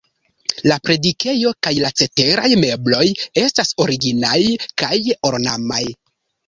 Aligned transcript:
La 0.69 0.77
predikejo 0.87 1.51
kaj 1.67 1.73
la 1.83 1.91
ceteraj 2.01 2.49
mebloj 2.65 3.05
estas 3.45 3.73
originaj 3.87 4.37
kaj 4.85 4.95
ornamaj. 5.33 5.85